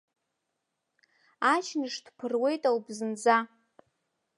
[1.53, 3.37] Аџьныш дԥыруеит ауп зынӡа!